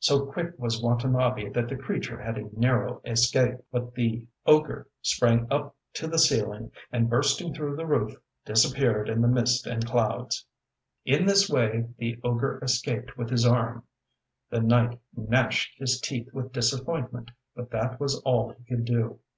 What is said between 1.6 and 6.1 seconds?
the creature had a narrow escape. But the ogre sprang up to